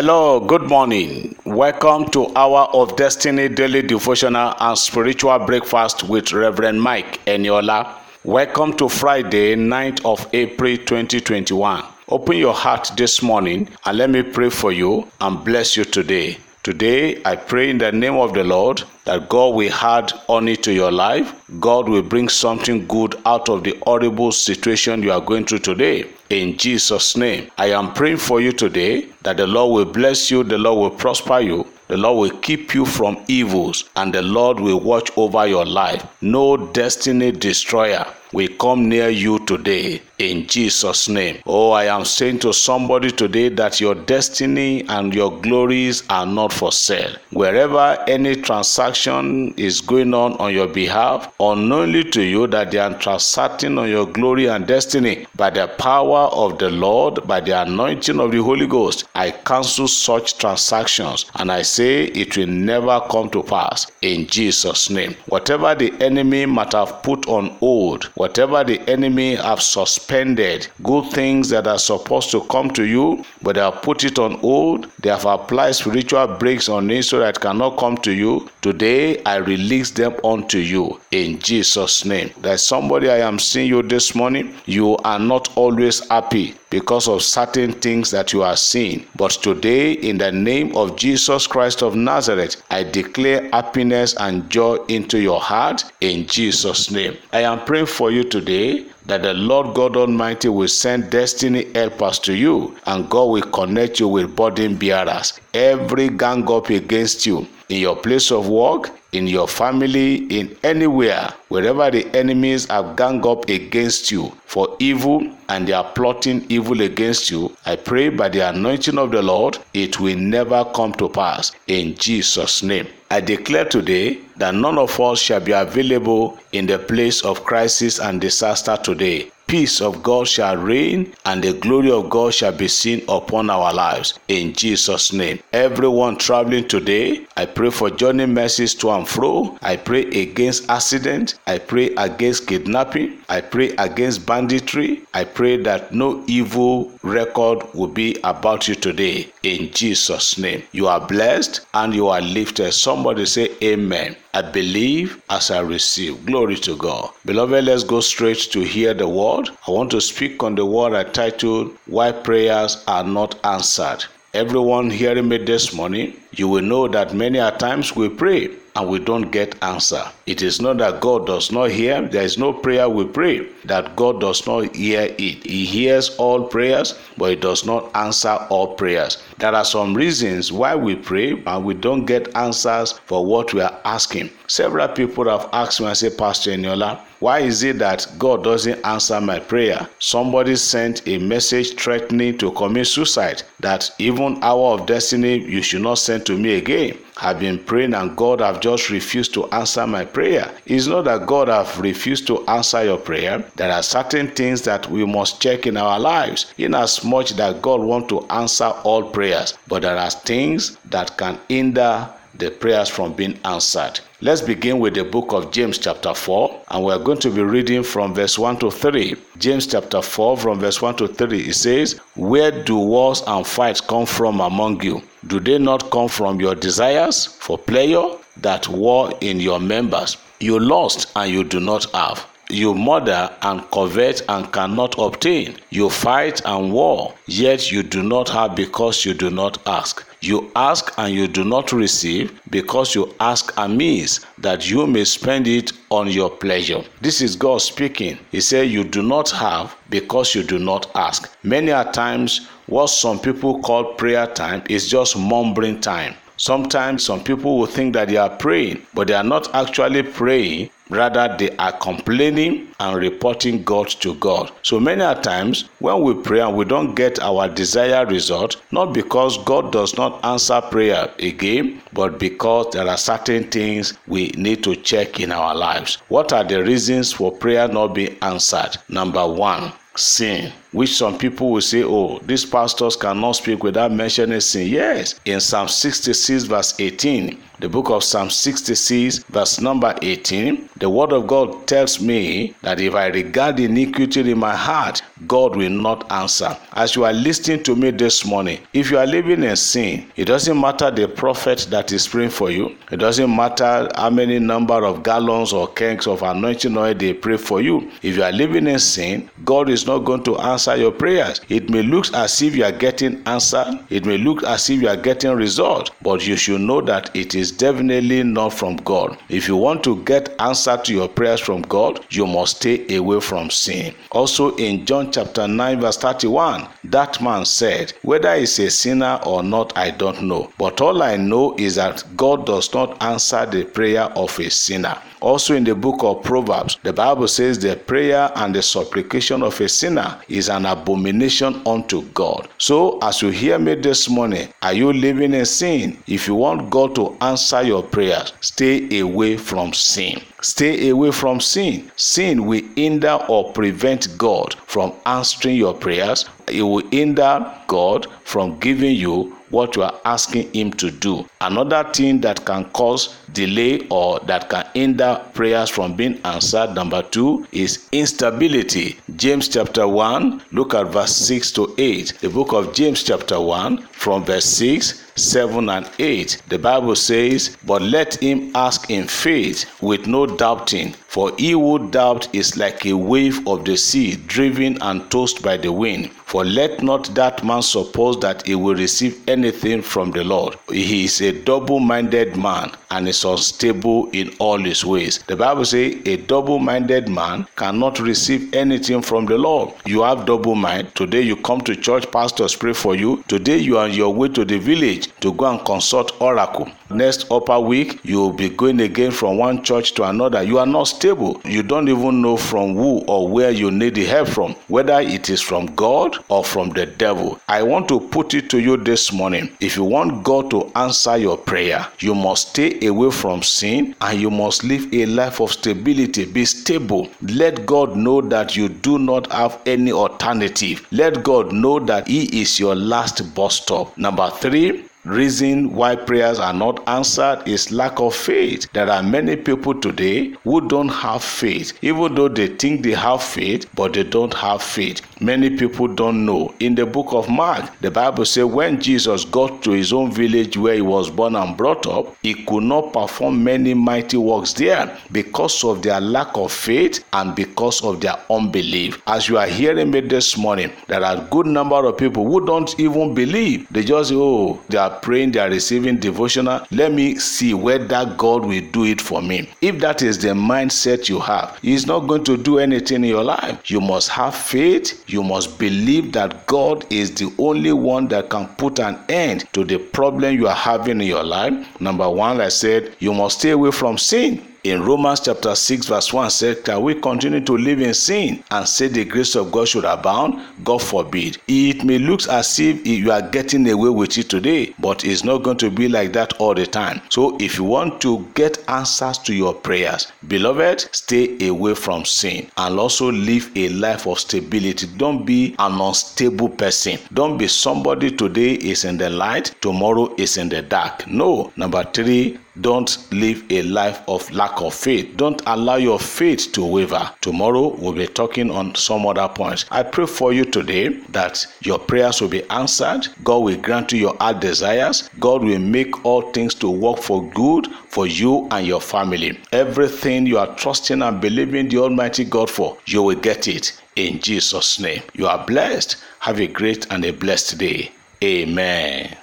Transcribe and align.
Hello, 0.00 0.38
good 0.38 0.62
morning. 0.62 1.34
Welcome 1.44 2.08
to 2.10 2.30
Hour 2.36 2.68
of 2.72 2.94
Destiny 2.94 3.48
Daily 3.48 3.82
Devotional 3.82 4.54
and 4.60 4.78
Spiritual 4.78 5.40
Breakfast 5.40 6.04
with 6.04 6.32
Reverend 6.32 6.80
Mike 6.80 7.18
Eniola. 7.24 7.96
Welcome 8.22 8.76
to 8.76 8.88
Friday, 8.88 9.56
9th 9.56 10.04
of 10.04 10.24
April 10.32 10.76
2021. 10.76 11.84
Open 12.10 12.36
your 12.36 12.54
heart 12.54 12.92
this 12.96 13.22
morning 13.22 13.68
and 13.86 13.98
let 13.98 14.10
me 14.10 14.22
pray 14.22 14.50
for 14.50 14.70
you 14.70 15.08
and 15.20 15.44
bless 15.44 15.76
you 15.76 15.84
today. 15.84 16.38
Today, 16.62 17.20
I 17.24 17.34
pray 17.34 17.68
in 17.68 17.78
the 17.78 17.90
name 17.90 18.14
of 18.14 18.34
the 18.34 18.44
Lord 18.44 18.84
that 19.04 19.28
God 19.28 19.56
will 19.56 19.72
add 19.72 20.12
honor 20.28 20.54
to 20.54 20.72
your 20.72 20.92
life. 20.92 21.34
God 21.58 21.88
will 21.88 22.02
bring 22.02 22.28
something 22.28 22.86
good 22.86 23.16
out 23.26 23.48
of 23.48 23.64
the 23.64 23.76
horrible 23.82 24.30
situation 24.30 25.02
you 25.02 25.10
are 25.10 25.20
going 25.20 25.44
through 25.44 25.60
today. 25.60 26.04
In 26.30 26.58
Jesus' 26.58 27.16
name, 27.16 27.50
I 27.56 27.70
am 27.70 27.94
praying 27.94 28.18
for 28.18 28.40
you 28.40 28.52
today 28.52 29.08
that 29.22 29.38
the 29.38 29.46
Lord 29.46 29.72
will 29.72 29.92
bless 29.92 30.30
you, 30.30 30.44
the 30.44 30.58
Lord 30.58 30.78
will 30.78 30.98
prosper 30.98 31.40
you, 31.40 31.66
the 31.86 31.96
Lord 31.96 32.18
will 32.18 32.38
keep 32.40 32.74
you 32.74 32.84
from 32.84 33.24
evils, 33.28 33.88
and 33.96 34.12
the 34.12 34.20
Lord 34.20 34.60
will 34.60 34.78
watch 34.78 35.10
over 35.16 35.46
your 35.46 35.64
life. 35.64 36.06
No 36.20 36.58
destiny 36.58 37.32
destroyer 37.32 38.04
will 38.34 38.48
come 38.60 38.90
near 38.90 39.08
you 39.08 39.38
today 39.46 40.02
in 40.18 40.46
Jesus' 40.46 41.08
name. 41.08 41.38
Oh, 41.46 41.70
I 41.70 41.84
am 41.84 42.04
saying 42.04 42.40
to 42.40 42.52
somebody 42.52 43.10
today 43.10 43.48
that 43.50 43.80
your 43.80 43.94
destiny 43.94 44.84
and 44.88 45.14
your 45.14 45.38
glories 45.40 46.02
are 46.10 46.26
not 46.26 46.52
for 46.52 46.72
sale. 46.72 47.14
Wherever 47.30 47.96
any 48.08 48.34
transaction 48.36 49.54
is 49.56 49.80
going 49.80 50.14
on 50.14 50.32
on 50.34 50.52
your 50.52 50.66
behalf, 50.66 51.32
unknowingly 51.38 52.04
to 52.10 52.22
you 52.22 52.46
that 52.48 52.70
they 52.70 52.78
are 52.78 52.98
transacting 52.98 53.78
on 53.78 53.88
your 53.88 54.06
glory 54.06 54.46
and 54.46 54.66
destiny 54.66 55.26
by 55.36 55.50
the 55.50 55.68
power 55.78 56.28
of 56.32 56.58
the 56.58 56.70
Lord, 56.70 57.26
by 57.26 57.40
the 57.40 57.62
anointing 57.62 58.18
of 58.18 58.32
the 58.32 58.42
Holy 58.42 58.66
Ghost, 58.66 59.04
I 59.14 59.30
cancel 59.30 59.86
such 59.86 60.38
transactions 60.38 61.26
and 61.36 61.52
I 61.52 61.62
say 61.62 62.04
it 62.06 62.36
will 62.36 62.46
never 62.48 63.00
come 63.10 63.30
to 63.30 63.42
pass 63.42 63.86
in 64.02 64.26
Jesus' 64.26 64.90
name. 64.90 65.14
Whatever 65.26 65.74
the 65.74 65.92
enemy 66.00 66.46
might 66.46 66.72
have 66.72 67.02
put 67.02 67.28
on 67.28 67.50
hold, 67.60 68.04
whatever 68.16 68.64
the 68.64 68.80
enemy 68.88 69.36
have 69.36 69.62
suspended, 69.62 70.07
good 70.08 71.10
things 71.12 71.48
that 71.50 71.66
are 71.66 71.78
supposed 71.78 72.30
to 72.30 72.40
come 72.44 72.70
to 72.70 72.84
you, 72.84 73.24
but 73.42 73.54
they 73.54 73.60
have 73.60 73.82
put 73.82 74.04
it 74.04 74.18
on 74.18 74.38
hold, 74.38 74.90
they 75.00 75.10
have 75.10 75.26
applied 75.26 75.72
spiritual 75.72 76.26
brakes 76.26 76.68
on 76.68 76.90
it 76.90 77.04
so 77.04 77.18
that 77.18 77.36
it 77.36 77.40
cannot 77.40 77.78
come 77.78 77.96
to 77.98 78.12
you. 78.12 78.48
Today, 78.62 79.22
I 79.24 79.36
release 79.36 79.90
them 79.90 80.14
unto 80.24 80.58
you 80.58 81.00
in 81.10 81.38
Jesus' 81.40 82.04
name. 82.04 82.30
There's 82.40 82.64
somebody 82.64 83.10
I 83.10 83.18
am 83.18 83.38
seeing 83.38 83.68
you 83.68 83.82
this 83.82 84.14
morning. 84.14 84.54
You 84.66 84.96
are 84.98 85.18
not 85.18 85.56
always 85.56 86.08
happy 86.08 86.54
because 86.70 87.08
of 87.08 87.22
certain 87.22 87.72
things 87.72 88.10
that 88.10 88.32
you 88.32 88.42
are 88.42 88.56
seeing. 88.56 89.06
But 89.16 89.32
today, 89.32 89.92
in 89.92 90.18
the 90.18 90.32
name 90.32 90.76
of 90.76 90.96
Jesus 90.96 91.46
Christ 91.46 91.82
of 91.82 91.94
Nazareth, 91.94 92.62
I 92.70 92.82
declare 92.84 93.48
happiness 93.52 94.14
and 94.18 94.48
joy 94.50 94.76
into 94.88 95.20
your 95.20 95.40
heart 95.40 95.84
in 96.00 96.26
Jesus' 96.26 96.90
name. 96.90 97.16
I 97.32 97.42
am 97.42 97.64
praying 97.64 97.86
for 97.86 98.10
you 98.10 98.24
today 98.24 98.86
that 99.08 99.22
the 99.22 99.32
Lord 99.34 99.74
God 99.74 99.96
Almighty 99.96 100.48
will 100.50 100.68
send 100.68 101.10
destiny 101.10 101.72
helpers 101.74 102.18
to 102.20 102.34
you 102.34 102.76
and 102.86 103.08
God 103.08 103.24
will 103.24 103.42
connect 103.42 104.00
you 104.00 104.06
with 104.06 104.36
burden 104.36 104.76
bearers. 104.76 105.40
Every 105.54 106.10
gang 106.10 106.48
up 106.50 106.68
against 106.68 107.24
you 107.24 107.48
in 107.68 107.80
your 107.80 107.96
place 107.96 108.30
of 108.30 108.48
work, 108.48 108.90
in 109.12 109.26
your 109.26 109.48
family, 109.48 110.16
in 110.26 110.56
anywhere, 110.62 111.32
wherever 111.48 111.90
the 111.90 112.06
enemies 112.16 112.66
have 112.66 112.96
gang 112.96 113.26
up 113.26 113.48
against 113.48 114.10
you 114.10 114.32
for 114.44 114.76
evil 114.78 115.26
and 115.48 115.66
they 115.66 115.72
are 115.72 115.90
plotting 115.92 116.44
evil 116.48 116.80
against 116.82 117.30
you, 117.30 117.54
I 117.64 117.76
pray 117.76 118.08
by 118.10 118.28
the 118.28 118.48
anointing 118.48 118.98
of 118.98 119.10
the 119.10 119.22
Lord, 119.22 119.58
it 119.74 119.98
will 119.98 120.18
never 120.18 120.64
come 120.74 120.92
to 120.94 121.08
pass 121.08 121.52
in 121.66 121.94
Jesus' 121.96 122.62
name. 122.62 122.86
I 123.10 123.20
declare 123.20 123.64
today 123.64 124.18
that 124.36 124.54
none 124.54 124.76
of 124.76 125.00
us 125.00 125.18
shall 125.18 125.40
be 125.40 125.52
available 125.52 126.38
in 126.52 126.66
the 126.66 126.78
place 126.78 127.24
of 127.24 127.44
crisis 127.44 127.98
and 127.98 128.20
disaster 128.20 128.76
today. 128.76 129.30
Peace 129.48 129.80
of 129.80 130.02
God 130.02 130.28
shall 130.28 130.58
reign 130.58 131.14
and 131.24 131.42
the 131.42 131.54
glory 131.54 131.90
of 131.90 132.10
God 132.10 132.34
shall 132.34 132.52
be 132.52 132.68
seen 132.68 133.02
upon 133.08 133.48
our 133.48 133.72
lives 133.72 134.18
in 134.28 134.52
Jesus' 134.52 135.10
name. 135.10 135.38
Everyone 135.54 136.18
traveling 136.18 136.68
today, 136.68 137.26
I 137.34 137.46
pray 137.46 137.70
for 137.70 137.88
journey 137.88 138.26
mercies 138.26 138.74
to 138.74 138.90
and 138.90 139.08
fro. 139.08 139.58
I 139.62 139.76
pray 139.76 140.02
against 140.02 140.68
accident. 140.68 141.38
I 141.46 141.56
pray 141.56 141.94
against 141.94 142.46
kidnapping. 142.46 143.24
I 143.30 143.40
pray 143.40 143.70
against 143.78 144.26
banditry. 144.26 145.00
I 145.14 145.24
pray 145.24 145.56
that 145.62 145.94
no 145.94 146.22
evil 146.26 146.92
record 147.02 147.62
will 147.72 147.88
be 147.88 148.16
about 148.24 148.68
you 148.68 148.74
today 148.74 149.32
in 149.44 149.72
Jesus' 149.72 150.36
name. 150.36 150.62
You 150.72 150.88
are 150.88 151.00
blessed 151.00 151.62
and 151.72 151.94
you 151.94 152.08
are 152.08 152.20
lifted. 152.20 152.72
Somebody 152.72 153.24
say 153.24 153.56
amen. 153.62 154.14
I 154.34 154.42
believe 154.42 155.22
as 155.30 155.50
I 155.50 155.60
receive. 155.60 156.26
Glory 156.26 156.56
to 156.56 156.76
God. 156.76 157.10
Beloved, 157.24 157.64
let's 157.64 157.82
go 157.82 158.00
straight 158.00 158.38
to 158.52 158.60
hear 158.60 158.92
the 158.94 159.08
word. 159.08 159.48
I 159.66 159.70
want 159.70 159.90
to 159.92 160.00
speak 160.00 160.42
on 160.42 160.54
the 160.54 160.66
word 160.66 160.92
I 160.92 161.04
titled 161.04 161.76
Why 161.86 162.12
Prayers 162.12 162.84
Are 162.86 163.04
Not 163.04 163.38
Answered. 163.44 164.04
Everyone 164.34 164.90
hearing 164.90 165.28
me 165.28 165.38
this 165.38 165.72
morning, 165.72 166.20
you 166.32 166.48
will 166.48 166.62
know 166.62 166.86
that 166.88 167.14
many 167.14 167.38
a 167.38 167.50
times 167.50 167.96
we 167.96 168.10
pray 168.10 168.50
and 168.76 168.88
we 168.88 168.98
don't 168.98 169.30
get 169.30 169.60
answer. 169.62 170.04
It 170.26 170.42
is 170.42 170.60
not 170.60 170.78
that 170.78 171.00
God 171.00 171.26
does 171.26 171.50
not 171.50 171.70
hear. 171.70 172.02
There 172.02 172.22
is 172.22 172.38
no 172.38 172.52
prayer 172.52 172.88
we 172.88 173.06
pray 173.06 173.48
that 173.64 173.96
God 173.96 174.20
does 174.20 174.46
not 174.46 174.76
hear 174.76 175.14
it. 175.18 175.18
He 175.18 175.64
hears 175.64 176.14
all 176.16 176.46
prayers, 176.46 176.94
but 177.16 177.30
he 177.30 177.36
does 177.36 177.64
not 177.64 177.90
answer 177.96 178.34
all 178.50 178.74
prayers. 178.74 179.16
There 179.38 179.54
are 179.54 179.64
some 179.64 179.94
reasons 179.94 180.50
why 180.50 180.74
we 180.74 180.96
pray 180.96 181.40
and 181.46 181.64
we 181.64 181.74
don't 181.74 182.06
get 182.06 182.34
answers 182.36 182.92
for 183.06 183.24
what 183.24 183.54
we 183.54 183.60
are 183.60 183.80
asking. 183.84 184.30
Several 184.48 184.88
people 184.88 185.28
have 185.28 185.48
asked 185.52 185.80
me, 185.80 185.86
I 185.86 185.92
say, 185.92 186.10
Pastor 186.10 186.50
Eniola, 186.50 187.00
why 187.20 187.40
is 187.40 187.62
it 187.64 187.78
that 187.78 188.06
God 188.18 188.44
doesn't 188.44 188.84
answer 188.84 189.20
my 189.20 189.38
prayer? 189.40 189.88
Somebody 189.98 190.56
sent 190.56 191.06
a 191.06 191.18
message 191.18 191.74
threatening 191.74 192.38
to 192.38 192.52
commit 192.52 192.86
suicide 192.86 193.42
that 193.60 193.90
even 193.98 194.42
hour 194.42 194.74
of 194.78 194.86
destiny 194.86 195.38
you 195.38 195.62
should 195.62 195.82
not 195.82 195.98
send 195.98 196.24
to 196.26 196.38
me 196.38 196.54
again. 196.54 196.96
I've 197.20 197.40
been 197.40 197.58
praying 197.58 197.94
and 197.94 198.16
God 198.16 198.40
have 198.40 198.60
just 198.60 198.90
refused 198.90 199.34
to 199.34 199.48
answer 199.50 199.84
my 199.88 200.04
prayer. 200.04 200.52
It's 200.66 200.86
not 200.86 201.06
that 201.06 201.26
God 201.26 201.48
have 201.48 201.80
refused 201.80 202.28
to 202.28 202.46
answer 202.46 202.84
your 202.84 202.98
prayer. 202.98 203.44
There 203.56 203.72
are 203.72 203.82
certain 203.82 204.28
things 204.28 204.62
that 204.62 204.88
we 204.88 205.04
must 205.04 205.42
check 205.42 205.66
in 205.66 205.76
our 205.76 205.98
lives. 205.98 206.54
In 206.58 206.76
as 206.76 207.02
much 207.02 207.32
that 207.32 207.60
God 207.60 207.80
want 207.80 208.08
to 208.10 208.24
answer 208.26 208.66
all 208.84 209.02
prayers, 209.02 209.27
but 209.66 209.82
there 209.82 209.96
are 209.96 210.10
things 210.10 210.76
that 210.86 211.16
can 211.16 211.38
hinder 211.48 212.08
the 212.34 212.50
prayers 212.50 212.88
from 212.88 213.12
being 213.12 213.38
answered. 213.44 214.00
Let's 214.20 214.42
begin 214.42 214.78
with 214.78 214.94
the 214.94 215.04
book 215.04 215.32
of 215.32 215.50
James, 215.50 215.78
chapter 215.78 216.14
4, 216.14 216.62
and 216.68 216.84
we're 216.84 216.98
going 216.98 217.18
to 217.18 217.30
be 217.30 217.42
reading 217.42 217.82
from 217.82 218.14
verse 218.14 218.38
1 218.38 218.58
to 218.60 218.70
3. 218.70 219.16
James, 219.38 219.66
chapter 219.66 220.02
4, 220.02 220.36
from 220.36 220.60
verse 220.60 220.80
1 220.80 220.96
to 220.96 221.08
3, 221.08 221.40
it 221.40 221.54
says, 221.54 222.00
Where 222.14 222.50
do 222.64 222.78
wars 222.78 223.22
and 223.26 223.46
fights 223.46 223.80
come 223.80 224.06
from 224.06 224.40
among 224.40 224.82
you? 224.82 225.02
Do 225.26 225.40
they 225.40 225.58
not 225.58 225.90
come 225.90 226.08
from 226.08 226.40
your 226.40 226.54
desires 226.54 227.26
for 227.26 227.58
pleasure 227.58 228.08
that 228.38 228.68
war 228.68 229.12
in 229.20 229.40
your 229.40 229.60
members? 229.60 230.16
You 230.40 230.60
lost 230.60 231.10
and 231.16 231.32
you 231.32 231.44
do 231.44 231.60
not 231.60 231.84
have. 231.92 232.26
You 232.50 232.74
murder 232.74 233.30
and 233.42 233.60
covet 233.70 234.22
and 234.26 234.50
cannot 234.52 234.94
obtain. 234.98 235.56
You 235.68 235.90
fight 235.90 236.40
and 236.46 236.72
war, 236.72 237.12
yet 237.26 237.70
you 237.70 237.82
do 237.82 238.02
not 238.02 238.30
have 238.30 238.56
because 238.56 239.04
you 239.04 239.12
do 239.12 239.28
not 239.28 239.58
ask. 239.66 240.02
You 240.22 240.50
ask 240.56 240.92
and 240.96 241.14
you 241.14 241.28
do 241.28 241.44
not 241.44 241.72
receive 241.72 242.40
because 242.48 242.94
you 242.94 243.14
ask 243.20 243.52
amiss, 243.58 244.24
that 244.38 244.68
you 244.70 244.86
may 244.86 245.04
spend 245.04 245.46
it 245.46 245.72
on 245.90 246.08
your 246.08 246.30
pleasure. 246.30 246.82
This 247.02 247.20
is 247.20 247.36
God 247.36 247.58
speaking. 247.60 248.18
He 248.32 248.40
said, 248.40 248.70
You 248.70 248.82
do 248.82 249.02
not 249.02 249.30
have 249.30 249.76
because 249.90 250.34
you 250.34 250.42
do 250.42 250.58
not 250.58 250.90
ask. 250.94 251.30
Many 251.42 251.70
a 251.70 251.84
times, 251.84 252.48
what 252.66 252.88
some 252.88 253.20
people 253.20 253.60
call 253.60 253.92
prayer 253.94 254.26
time 254.26 254.62
is 254.70 254.88
just 254.88 255.18
mumbling 255.18 255.80
time. 255.80 256.14
Sometimes 256.38 257.04
some 257.04 257.22
people 257.22 257.58
will 257.58 257.66
think 257.66 257.94
that 257.94 258.08
they 258.08 258.16
are 258.16 258.30
praying, 258.30 258.86
but 258.94 259.08
they 259.08 259.14
are 259.14 259.24
not 259.24 259.52
actually 259.54 260.02
praying. 260.04 260.70
Rather, 260.90 261.34
they 261.38 261.54
are 261.56 261.72
complaining 261.72 262.68
and 262.80 262.96
reporting 262.96 263.62
God 263.64 263.88
to 263.88 264.14
God. 264.14 264.50
So 264.62 264.80
many 264.80 265.02
times 265.22 265.68
when 265.80 266.02
we 266.02 266.14
pray 266.14 266.40
and 266.40 266.56
we 266.56 266.64
don't 266.64 266.94
get 266.94 267.18
our 267.20 267.48
desired 267.48 268.10
result, 268.10 268.56
not 268.72 268.92
because 268.92 269.42
God 269.44 269.72
does 269.72 269.96
not 269.96 270.24
answer 270.24 270.60
prayer 270.60 271.10
again, 271.18 271.80
but 271.92 272.18
because 272.18 272.72
there 272.72 272.88
are 272.88 272.96
certain 272.96 273.44
things 273.44 273.94
we 274.06 274.28
need 274.36 274.62
to 274.64 274.76
check 274.76 275.20
in 275.20 275.32
our 275.32 275.54
lives. 275.54 275.96
What 276.08 276.32
are 276.32 276.44
the 276.44 276.62
reasons 276.62 277.12
for 277.12 277.32
prayer 277.32 277.68
not 277.68 277.88
being 277.88 278.16
answered? 278.22 278.76
Number 278.88 279.26
one, 279.26 279.72
sin 279.94 280.52
which 280.72 280.96
some 280.96 281.16
people 281.18 281.50
will 281.50 281.60
say, 281.60 281.82
oh, 281.84 282.18
these 282.20 282.44
pastors 282.44 282.96
cannot 282.96 283.32
speak 283.32 283.62
without 283.62 283.92
mentioning 283.92 284.40
sin. 284.40 284.68
Yes, 284.68 285.18
in 285.24 285.40
Psalm 285.40 285.68
66, 285.68 286.44
verse 286.44 286.78
18, 286.78 287.38
the 287.60 287.68
book 287.68 287.90
of 287.90 288.04
Psalm 288.04 288.30
66, 288.30 289.18
verse 289.24 289.60
number 289.60 289.94
18, 290.02 290.68
the 290.76 290.88
word 290.88 291.12
of 291.12 291.26
God 291.26 291.66
tells 291.66 292.00
me 292.00 292.54
that 292.62 292.80
if 292.80 292.94
I 292.94 293.06
regard 293.08 293.58
iniquity 293.58 294.30
in 294.30 294.38
my 294.38 294.54
heart, 294.54 295.02
God 295.26 295.56
will 295.56 295.70
not 295.70 296.10
answer. 296.12 296.56
As 296.72 296.94
you 296.94 297.04
are 297.04 297.12
listening 297.12 297.64
to 297.64 297.74
me 297.74 297.90
this 297.90 298.24
morning, 298.24 298.60
if 298.72 298.90
you 298.90 298.98
are 298.98 299.06
living 299.06 299.42
in 299.42 299.56
sin, 299.56 300.10
it 300.14 300.26
doesn't 300.26 300.60
matter 300.60 300.90
the 300.90 301.08
prophet 301.08 301.66
that 301.70 301.90
is 301.90 302.06
praying 302.06 302.30
for 302.30 302.50
you, 302.50 302.76
it 302.92 302.98
doesn't 302.98 303.34
matter 303.34 303.88
how 303.96 304.10
many 304.10 304.38
number 304.38 304.84
of 304.84 305.02
gallons 305.02 305.52
or 305.52 305.66
kegs 305.68 306.06
of 306.06 306.22
anointing 306.22 306.76
oil 306.76 306.94
they 306.94 307.12
pray 307.12 307.36
for 307.36 307.60
you. 307.60 307.90
If 308.02 308.16
you 308.16 308.22
are 308.22 308.32
living 308.32 308.68
in 308.68 308.78
sin, 308.78 309.28
God 309.44 309.68
is 309.68 309.86
not 309.86 310.00
going 310.00 310.22
to 310.24 310.38
answer 310.38 310.57
answer 310.58 310.74
your 310.74 310.90
prayers. 310.90 311.40
It 311.48 311.70
may 311.70 311.84
look 311.84 312.12
as 312.14 312.42
if 312.42 312.56
you 312.56 312.64
are 312.64 312.72
getting 312.72 313.22
answer, 313.28 313.64
it 313.90 314.04
may 314.04 314.18
look 314.18 314.42
as 314.42 314.68
if 314.68 314.82
you 314.82 314.88
are 314.88 314.96
getting 314.96 315.30
result, 315.36 315.92
but 316.02 316.26
you 316.26 316.34
should 316.34 316.62
know 316.62 316.80
that 316.80 317.14
it 317.14 317.36
is 317.36 317.52
definitely 317.52 318.24
not 318.24 318.52
from 318.52 318.74
God. 318.78 319.16
If 319.28 319.46
you 319.46 319.54
want 319.54 319.84
to 319.84 320.02
get 320.02 320.34
answer 320.40 320.76
to 320.76 320.92
your 320.92 321.08
prayers 321.08 321.40
from 321.40 321.62
God, 321.62 322.04
you 322.10 322.26
must 322.26 322.56
stay 322.56 322.96
away 322.96 323.20
from 323.20 323.50
sin. 323.50 323.94
Also 324.10 324.56
in 324.56 324.84
John 324.84 325.12
chapter 325.12 325.46
9 325.46 325.80
verse 325.80 325.98
31, 325.98 326.66
that 326.84 327.22
man 327.22 327.44
said, 327.44 327.92
whether 328.02 328.34
he's 328.34 328.58
a 328.58 328.68
sinner 328.68 329.20
or 329.24 329.44
not, 329.44 329.78
I 329.78 329.92
don't 329.92 330.22
know. 330.22 330.50
But 330.58 330.80
all 330.80 331.04
I 331.04 331.16
know 331.16 331.54
is 331.56 331.76
that 331.76 332.02
God 332.16 332.46
does 332.46 332.74
not 332.74 333.00
answer 333.00 333.46
the 333.46 333.62
prayer 333.64 334.06
of 334.16 334.36
a 334.40 334.50
sinner. 334.50 334.98
Also 335.20 335.54
in 335.54 335.64
the 335.64 335.74
book 335.74 336.02
of 336.02 336.22
Proverbs, 336.22 336.78
the 336.82 336.92
Bible 336.92 337.28
says 337.28 337.58
the 337.58 337.76
prayer 337.76 338.30
and 338.36 338.54
the 338.54 338.62
supplication 338.62 339.42
of 339.42 339.60
a 339.60 339.68
sinner 339.68 340.20
is 340.28 340.48
an 340.48 340.66
abomination 340.66 341.60
unto 341.66 342.02
God. 342.12 342.48
So 342.58 342.98
as 343.02 343.22
you 343.22 343.30
hear 343.30 343.58
me 343.58 343.74
this 343.74 344.08
morning, 344.08 344.52
are 344.62 344.72
you 344.72 344.92
living 344.92 345.34
in 345.34 345.46
sin? 345.46 346.02
If 346.06 346.28
you 346.28 346.34
want 346.34 346.70
God 346.70 346.94
to 346.96 347.16
answer 347.20 347.62
your 347.62 347.82
prayers, 347.82 348.32
stay 348.40 349.00
away 349.00 349.36
from 349.36 349.72
sin. 349.72 350.20
Stay 350.40 350.88
away 350.90 351.10
from 351.10 351.40
sin. 351.40 351.90
Sin 351.96 352.46
will 352.46 352.62
hinder 352.76 353.18
or 353.28 353.52
prevent 353.52 354.16
God 354.16 354.54
from 354.66 354.92
answering 355.04 355.56
your 355.56 355.74
prayers. 355.74 356.26
It 356.46 356.62
will 356.62 356.86
hinder 356.88 357.52
God 357.66 358.06
from 358.24 358.58
giving 358.60 358.94
you 358.94 359.36
what 359.50 359.76
you 359.76 359.82
are 359.82 359.98
asking 360.04 360.52
him 360.52 360.72
to 360.72 360.90
do. 360.90 361.26
Another 361.40 361.84
thing 361.92 362.20
that 362.20 362.44
can 362.44 362.64
cause 362.66 363.16
delay 363.32 363.86
or 363.88 364.20
that 364.20 364.48
can 364.48 364.66
hinder 364.74 365.20
prayers 365.34 365.70
from 365.70 365.94
being 365.94 366.20
answered, 366.24 366.74
number 366.74 367.02
two, 367.02 367.46
is 367.52 367.88
instability. 367.92 368.98
James 369.16 369.48
chapter 369.48 369.86
1, 369.88 370.42
look 370.52 370.74
at 370.74 370.88
verse 370.88 371.16
6 371.16 371.52
to 371.52 371.74
8. 371.78 372.18
The 372.20 372.28
book 372.28 372.52
of 372.52 372.74
James 372.74 373.02
chapter 373.02 373.40
1, 373.40 373.78
from 373.98 374.24
verse 374.24 374.44
6 374.44 375.04
7 375.16 375.68
and 375.68 375.90
8. 375.98 376.42
The 376.48 376.58
Bible 376.58 376.94
says, 376.94 377.56
But 377.66 377.82
let 377.82 378.14
him 378.22 378.52
ask 378.54 378.88
in 378.90 379.08
faith 379.08 379.66
with 379.82 380.06
no 380.06 380.24
doubting, 380.24 380.94
for 381.18 381.32
he 381.36 381.50
who 381.50 381.90
doubt 381.90 382.32
is 382.32 382.56
like 382.56 382.86
a 382.86 382.92
wave 382.92 383.44
of 383.48 383.64
the 383.64 383.76
sea 383.76 384.14
driven 384.28 384.80
and 384.80 385.10
tossed 385.10 385.42
by 385.42 385.56
the 385.56 385.72
wind. 385.72 386.12
For 386.12 386.44
let 386.44 386.80
not 386.80 387.12
that 387.16 387.42
man 387.42 387.62
suppose 387.62 388.20
that 388.20 388.46
he 388.46 388.54
will 388.54 388.76
receive 388.76 389.20
anything 389.28 389.82
from 389.82 390.12
the 390.12 390.22
Lord. 390.22 390.56
He 390.70 391.06
is 391.06 391.20
a 391.20 391.32
double 391.32 391.80
minded 391.80 392.36
man 392.36 392.70
and 392.92 393.08
is 393.08 393.24
unstable 393.24 394.08
in 394.12 394.32
all 394.38 394.58
his 394.58 394.84
ways. 394.84 395.24
The 395.26 395.34
Bible 395.34 395.64
says 395.64 395.96
a 396.06 396.18
double 396.18 396.60
minded 396.60 397.08
man 397.08 397.48
cannot 397.56 397.98
receive 397.98 398.54
anything 398.54 399.02
from 399.02 399.26
the 399.26 399.38
Lord. 399.38 399.74
You 399.86 400.02
have 400.02 400.24
double 400.24 400.54
mind. 400.54 400.94
Today 400.94 401.22
you 401.22 401.34
come 401.34 401.62
to 401.62 401.74
church, 401.74 402.08
pastors 402.12 402.54
pray 402.54 402.74
for 402.74 402.94
you. 402.94 403.24
Today 403.26 403.58
you 403.58 403.76
are 403.76 403.86
on 403.86 403.92
your 403.92 404.14
way 404.14 404.28
to 404.28 404.44
the 404.44 404.58
village 404.58 405.08
to 405.18 405.32
go 405.32 405.46
and 405.50 405.66
consult 405.66 406.12
oracle. 406.22 406.70
Next 406.90 407.30
upper 407.30 407.60
week, 407.60 408.00
you 408.02 408.18
will 408.18 408.32
be 408.32 408.48
going 408.48 408.80
again 408.80 409.10
from 409.10 409.36
one 409.36 409.62
church 409.62 409.92
to 409.94 410.04
another. 410.04 410.42
You 410.42 410.58
are 410.58 410.66
not 410.66 410.84
stable. 410.84 411.40
You 411.44 411.62
don't 411.62 411.88
even 411.88 412.22
know 412.22 412.36
from 412.36 412.74
who 412.74 413.00
or 413.00 413.28
where 413.28 413.50
you 413.50 413.70
need 413.70 413.94
the 413.94 414.04
help 414.04 414.28
from, 414.28 414.54
whether 414.68 414.98
it 415.00 415.28
is 415.28 415.40
from 415.40 415.66
God 415.74 416.16
or 416.28 416.44
from 416.44 416.70
the 416.70 416.86
devil. 416.86 417.40
I 417.48 417.62
want 417.62 417.88
to 417.88 418.00
put 418.00 418.34
it 418.34 418.48
to 418.50 418.58
you 418.60 418.76
this 418.76 419.12
morning. 419.12 419.50
If 419.60 419.76
you 419.76 419.84
want 419.84 420.24
God 420.24 420.50
to 420.50 420.70
answer 420.74 421.16
your 421.16 421.36
prayer, 421.36 421.86
you 422.00 422.14
must 422.14 422.50
stay 422.50 422.86
away 422.86 423.10
from 423.10 423.42
sin 423.42 423.94
and 424.00 424.20
you 424.20 424.30
must 424.30 424.64
live 424.64 424.92
a 424.94 425.06
life 425.06 425.40
of 425.40 425.52
stability. 425.52 426.24
Be 426.24 426.44
stable. 426.44 427.08
Let 427.22 427.66
God 427.66 427.96
know 427.96 428.20
that 428.22 428.56
you 428.56 428.68
do 428.68 428.98
not 428.98 429.30
have 429.30 429.60
any 429.66 429.92
alternative. 429.92 430.86
Let 430.90 431.22
God 431.22 431.52
know 431.52 431.78
that 431.80 432.08
He 432.08 432.40
is 432.40 432.58
your 432.58 432.74
last 432.74 433.34
bus 433.34 433.56
stop. 433.56 433.96
Number 433.98 434.30
three, 434.30 434.87
reason 435.08 435.72
why 435.74 435.96
prayers 435.96 436.38
are 436.38 436.52
not 436.52 436.86
answered 436.88 437.42
is 437.46 437.72
lack 437.72 437.98
of 438.00 438.14
faith. 438.14 438.70
There 438.72 438.90
are 438.90 439.02
many 439.02 439.36
people 439.36 439.74
today 439.80 440.34
who 440.44 440.68
don't 440.68 440.88
have 440.88 441.24
faith, 441.24 441.76
even 441.82 442.14
though 442.14 442.28
they 442.28 442.48
think 442.48 442.82
they 442.82 442.92
have 442.92 443.22
faith, 443.22 443.66
but 443.74 443.94
they 443.94 444.04
don't 444.04 444.34
have 444.34 444.62
faith. 444.62 445.00
Many 445.20 445.50
people 445.50 445.88
don't 445.88 446.24
know. 446.24 446.54
In 446.60 446.74
the 446.74 446.86
book 446.86 447.08
of 447.12 447.28
Mark, 447.28 447.70
the 447.80 447.90
Bible 447.90 448.24
says 448.24 448.44
when 448.44 448.80
Jesus 448.80 449.24
got 449.24 449.62
to 449.64 449.72
his 449.72 449.92
own 449.92 450.12
village 450.12 450.56
where 450.56 450.74
he 450.74 450.80
was 450.80 451.10
born 451.10 451.34
and 451.34 451.56
brought 451.56 451.86
up, 451.86 452.16
he 452.22 452.34
could 452.34 452.62
not 452.62 452.92
perform 452.92 453.42
many 453.42 453.74
mighty 453.74 454.16
works 454.16 454.52
there 454.52 454.96
because 455.12 455.64
of 455.64 455.82
their 455.82 456.00
lack 456.00 456.36
of 456.36 456.52
faith 456.52 457.04
and 457.12 457.34
because 457.34 457.82
of 457.82 458.00
their 458.00 458.16
unbelief. 458.30 459.02
As 459.06 459.28
you 459.28 459.38
are 459.38 459.46
hearing 459.46 459.90
me 459.90 460.00
this 460.00 460.36
morning, 460.36 460.70
there 460.86 461.04
are 461.04 461.16
a 461.16 461.28
good 461.30 461.46
number 461.46 461.84
of 461.84 461.96
people 461.98 462.24
who 462.24 462.44
don't 462.46 462.78
even 462.78 463.14
believe. 463.14 463.68
They 463.70 463.82
just, 463.82 464.12
oh, 464.14 464.60
they 464.68 464.78
are 464.78 464.90
praying, 465.00 465.32
they 465.32 465.40
are 465.40 465.50
receiving 465.50 465.98
devotional. 465.98 466.60
Let 466.70 466.92
me 466.92 467.16
see 467.16 467.54
whether 467.54 468.06
God 468.16 468.44
will 468.44 468.64
do 468.72 468.84
it 468.84 469.00
for 469.00 469.20
me. 469.20 469.48
If 469.60 469.78
that 469.80 470.02
is 470.02 470.18
the 470.18 470.28
mindset 470.28 471.08
you 471.08 471.18
have, 471.20 471.58
He's 471.62 471.86
not 471.86 472.00
going 472.06 472.24
to 472.24 472.36
do 472.36 472.58
anything 472.58 473.02
in 473.04 473.10
your 473.10 473.24
life. 473.24 473.70
You 473.70 473.80
must 473.80 474.08
have 474.10 474.34
faith. 474.34 475.04
You 475.08 475.22
must 475.22 475.58
believe 475.58 476.12
that 476.12 476.46
God 476.46 476.84
is 476.92 477.14
the 477.14 477.32
only 477.38 477.72
one 477.72 478.08
that 478.08 478.28
can 478.28 478.46
put 478.56 478.78
an 478.78 478.98
end 479.08 479.46
to 479.54 479.64
the 479.64 479.78
problem 479.78 480.36
you 480.36 480.46
are 480.48 480.54
having 480.54 481.00
in 481.00 481.06
your 481.06 481.24
life. 481.24 481.80
Number 481.80 482.08
one, 482.10 482.42
I 482.42 482.48
said, 482.50 482.94
you 482.98 483.14
must 483.14 483.38
stay 483.38 483.50
away 483.50 483.70
from 483.70 483.96
sin. 483.96 484.44
In 484.64 484.82
Romans 484.82 485.20
chapter 485.20 485.54
6, 485.54 485.86
verse 485.86 486.12
1 486.12 486.30
said, 486.30 486.64
Can 486.64 486.82
we 486.82 486.96
continue 486.96 487.40
to 487.40 487.56
live 487.56 487.80
in 487.80 487.94
sin 487.94 488.42
and 488.50 488.66
say 488.68 488.88
the 488.88 489.04
grace 489.04 489.36
of 489.36 489.52
God 489.52 489.68
should 489.68 489.84
abound? 489.84 490.40
God 490.64 490.82
forbid. 490.82 491.38
It 491.46 491.84
may 491.84 491.98
look 491.98 492.28
as 492.28 492.58
if 492.58 492.84
you 492.84 493.12
are 493.12 493.22
getting 493.22 493.68
away 493.70 493.90
with 493.90 494.18
it 494.18 494.28
today, 494.28 494.74
but 494.80 495.04
it's 495.04 495.22
not 495.22 495.44
going 495.44 495.58
to 495.58 495.70
be 495.70 495.88
like 495.88 496.12
that 496.14 496.32
all 496.40 496.54
the 496.54 496.66
time. 496.66 497.00
So 497.08 497.36
if 497.38 497.56
you 497.56 497.64
want 497.64 498.00
to 498.02 498.26
get 498.34 498.58
answers 498.68 499.18
to 499.18 499.34
your 499.34 499.54
prayers, 499.54 500.10
beloved, 500.26 500.88
stay 500.92 501.46
away 501.46 501.74
from 501.74 502.04
sin 502.04 502.50
and 502.56 502.80
also 502.80 503.12
live 503.12 503.52
a 503.54 503.68
life 503.68 504.08
of 504.08 504.18
stability. 504.18 504.88
Don't 504.96 505.24
be 505.24 505.54
an 505.60 505.80
unstable 505.80 506.48
person. 506.48 506.98
Don't 507.14 507.38
be 507.38 507.46
somebody 507.46 508.10
today 508.10 508.54
is 508.54 508.84
in 508.84 508.98
the 508.98 509.08
light, 509.08 509.54
tomorrow 509.60 510.12
is 510.18 510.36
in 510.36 510.48
the 510.48 510.62
dark. 510.62 511.06
No. 511.06 511.52
Number 511.56 511.84
three, 511.84 512.38
don't 512.60 513.12
live 513.12 513.44
a 513.50 513.62
life 513.62 514.00
of 514.08 514.30
lack 514.32 514.60
of 514.60 514.74
faith. 514.74 515.16
Don't 515.16 515.42
allow 515.46 515.76
your 515.76 515.98
faith 515.98 516.52
to 516.52 516.64
waver. 516.64 517.10
Tomorrow 517.20 517.76
we'll 517.76 517.92
be 517.92 518.06
talking 518.06 518.50
on 518.50 518.74
some 518.74 519.06
other 519.06 519.28
points. 519.28 519.64
I 519.70 519.82
pray 519.82 520.06
for 520.06 520.32
you 520.32 520.44
today 520.44 520.88
that 521.10 521.46
your 521.60 521.78
prayers 521.78 522.20
will 522.20 522.28
be 522.28 522.48
answered. 522.50 523.08
God 523.24 523.38
will 523.38 523.60
grant 523.60 523.92
you 523.92 523.98
your 523.98 524.16
heart 524.18 524.40
desires. 524.40 525.08
God 525.18 525.42
will 525.44 525.58
make 525.58 526.04
all 526.04 526.22
things 526.32 526.54
to 526.56 526.70
work 526.70 526.98
for 526.98 527.28
good 527.30 527.68
for 527.88 528.06
you 528.06 528.48
and 528.50 528.66
your 528.66 528.80
family. 528.80 529.38
Everything 529.52 530.26
you 530.26 530.38
are 530.38 530.54
trusting 530.56 531.02
and 531.02 531.20
believing 531.20 531.68
the 531.68 531.78
Almighty 531.78 532.24
God 532.24 532.50
for, 532.50 532.76
you 532.86 533.02
will 533.02 533.16
get 533.16 533.48
it 533.48 533.80
in 533.96 534.20
Jesus' 534.20 534.78
name. 534.78 535.02
You 535.14 535.26
are 535.26 535.44
blessed. 535.46 535.96
Have 536.20 536.40
a 536.40 536.46
great 536.46 536.90
and 536.92 537.04
a 537.04 537.12
blessed 537.12 537.58
day. 537.58 537.92
Amen. 538.22 539.16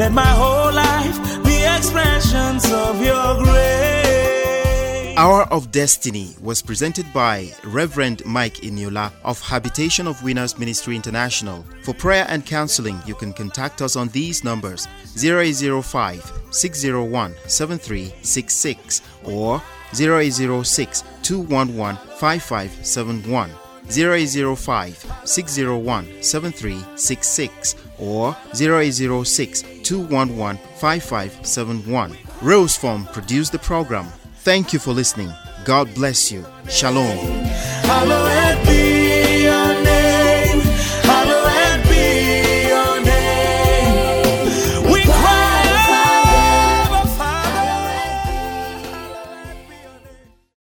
Let 0.00 0.12
my 0.12 0.24
whole 0.24 0.72
life 0.72 1.44
be 1.44 1.62
expressions 1.76 2.64
of 2.72 3.04
your 3.04 3.44
grace. 3.44 5.14
Hour 5.18 5.42
of 5.52 5.70
Destiny 5.70 6.34
was 6.40 6.62
presented 6.62 7.04
by 7.12 7.52
Reverend 7.64 8.24
Mike 8.24 8.54
Eniola 8.62 9.12
of 9.24 9.38
Habitation 9.42 10.06
of 10.06 10.22
Winners 10.22 10.58
Ministry 10.58 10.96
International. 10.96 11.66
For 11.82 11.92
prayer 11.92 12.24
and 12.30 12.46
counseling, 12.46 12.98
you 13.04 13.14
can 13.14 13.34
contact 13.34 13.82
us 13.82 13.94
on 13.94 14.08
these 14.08 14.42
numbers 14.42 14.88
0805 15.22 16.32
601 16.50 17.34
7366 17.46 19.02
or 19.24 19.60
0806 19.92 21.04
211 21.22 21.96
5571. 22.16 23.50
0805 23.90 25.12
601 25.24 26.22
7366 26.22 27.74
or 27.98 28.36
0806 28.54 29.79
211 29.90 30.56
5571. 30.76 32.16
Rose 32.42 32.76
Form 32.76 33.06
produced 33.06 33.50
the 33.50 33.58
program. 33.58 34.06
Thank 34.36 34.72
you 34.72 34.78
for 34.78 34.92
listening. 34.92 35.32
God 35.64 35.92
bless 35.96 36.30
you. 36.30 36.46
Shalom. 36.68 37.18